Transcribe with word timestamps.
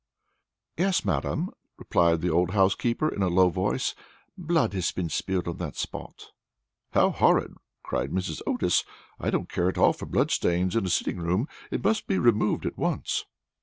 "Yes, 0.79 1.05
madam," 1.05 1.51
replied 1.77 2.21
the 2.21 2.31
old 2.31 2.53
housekeeper 2.55 3.07
in 3.07 3.21
a 3.21 3.27
low 3.27 3.49
voice, 3.49 3.93
"blood 4.35 4.73
has 4.73 4.91
been 4.91 5.09
spilled 5.09 5.47
on 5.47 5.57
that 5.57 5.75
spot." 5.75 6.31
"How 6.93 7.11
horrid!" 7.11 7.53
cried 7.83 8.09
Mrs. 8.09 8.41
Otis; 8.47 8.83
"I 9.19 9.29
don't 9.29 9.43
at 9.55 9.77
all 9.77 9.93
care 9.93 9.93
for 9.93 10.07
blood 10.07 10.31
stains 10.31 10.75
in 10.75 10.87
a 10.87 10.89
sitting 10.89 11.19
room. 11.19 11.47
It 11.69 11.83
must 11.83 12.07
be 12.07 12.17
removed 12.17 12.65
at 12.65 12.79
once." 12.79 13.27